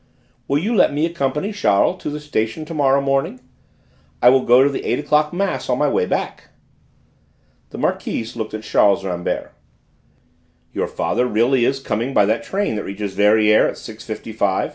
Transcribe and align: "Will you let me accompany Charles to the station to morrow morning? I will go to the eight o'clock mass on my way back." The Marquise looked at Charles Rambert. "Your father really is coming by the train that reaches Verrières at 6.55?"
"Will 0.47 0.57
you 0.57 0.75
let 0.75 0.91
me 0.91 1.05
accompany 1.05 1.51
Charles 1.53 2.01
to 2.01 2.09
the 2.09 2.19
station 2.19 2.65
to 2.65 2.73
morrow 2.73 3.01
morning? 3.01 3.39
I 4.19 4.29
will 4.29 4.41
go 4.41 4.63
to 4.63 4.69
the 4.71 4.83
eight 4.83 4.97
o'clock 4.97 5.31
mass 5.31 5.69
on 5.69 5.77
my 5.77 5.87
way 5.87 6.07
back." 6.07 6.45
The 7.69 7.77
Marquise 7.77 8.35
looked 8.35 8.55
at 8.55 8.63
Charles 8.63 9.05
Rambert. 9.05 9.53
"Your 10.73 10.87
father 10.87 11.27
really 11.27 11.65
is 11.65 11.79
coming 11.79 12.15
by 12.15 12.25
the 12.25 12.39
train 12.39 12.77
that 12.77 12.83
reaches 12.83 13.15
Verrières 13.15 13.67
at 13.67 13.77
6.55?" 14.17 14.69